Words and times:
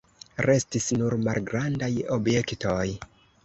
Restis 0.45 0.87
nur 1.01 1.17
malgrandaj 1.27 1.93
objektoj. 2.19 2.87